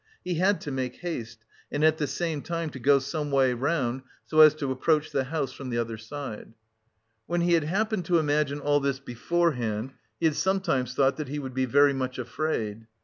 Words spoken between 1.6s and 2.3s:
and at the